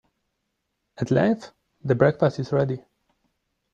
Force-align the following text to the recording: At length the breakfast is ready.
At 0.97 1.11
length 1.11 1.53
the 1.83 1.93
breakfast 1.93 2.39
is 2.39 2.51
ready. 2.51 2.83